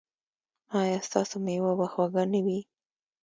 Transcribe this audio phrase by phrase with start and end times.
[0.81, 2.59] ایا ستاسو میوه به خوږه نه وي؟